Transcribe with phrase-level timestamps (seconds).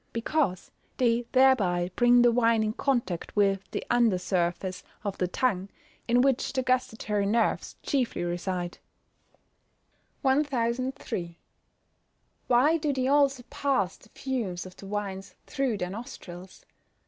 [0.13, 5.69] _Because they thereby bring the wine in contact with the under surface of the tongue,
[6.07, 8.79] in which the gustatory nerves chiefly reside.
[10.23, 11.37] 1003.
[12.49, 16.65] _Why do they also pass the fumes of the wines through their nostrils?